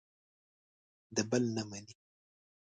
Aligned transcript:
د 1.15 1.17
بل 1.29 1.43
نه 1.55 1.63
مني. 1.69 1.95